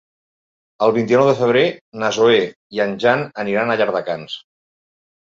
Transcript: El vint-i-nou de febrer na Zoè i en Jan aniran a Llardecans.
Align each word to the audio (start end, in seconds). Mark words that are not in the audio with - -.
El 0.85 0.93
vint-i-nou 0.93 1.27
de 1.31 1.35
febrer 1.41 1.61
na 2.03 2.09
Zoè 2.17 2.37
i 2.77 2.81
en 2.85 2.95
Jan 3.03 3.21
aniran 3.43 3.69
a 3.69 3.77
Llardecans. 3.83 4.39